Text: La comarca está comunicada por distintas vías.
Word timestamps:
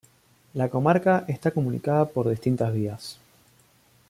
La 0.55 0.67
comarca 0.69 1.25
está 1.27 1.51
comunicada 1.51 2.09
por 2.09 2.27
distintas 2.27 2.73
vías. 2.73 3.19